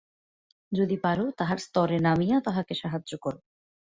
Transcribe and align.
যদি 0.71 0.95
পার 0.97 1.17
তাহার 1.37 1.57
স্তরে 1.57 1.97
নামিয়া 1.99 2.37
তাহাকে 2.41 2.73
সাহায্য 2.75 3.11
কর। 3.17 3.35